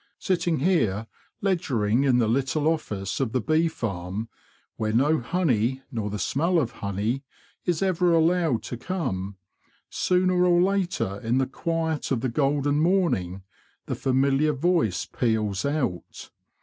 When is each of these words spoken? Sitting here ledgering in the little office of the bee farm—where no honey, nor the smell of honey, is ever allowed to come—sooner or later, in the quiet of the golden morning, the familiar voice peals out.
Sitting 0.17 0.61
here 0.61 1.05
ledgering 1.43 2.05
in 2.05 2.17
the 2.17 2.27
little 2.27 2.67
office 2.67 3.19
of 3.19 3.33
the 3.33 3.39
bee 3.39 3.67
farm—where 3.67 4.91
no 4.93 5.19
honey, 5.19 5.83
nor 5.91 6.09
the 6.09 6.17
smell 6.17 6.57
of 6.57 6.71
honey, 6.71 7.21
is 7.65 7.83
ever 7.83 8.11
allowed 8.11 8.63
to 8.63 8.77
come—sooner 8.77 10.43
or 10.43 10.59
later, 10.59 11.19
in 11.21 11.37
the 11.37 11.45
quiet 11.45 12.09
of 12.09 12.21
the 12.21 12.29
golden 12.29 12.79
morning, 12.79 13.43
the 13.85 13.93
familiar 13.93 14.53
voice 14.53 15.05
peals 15.05 15.65
out. 15.65 16.31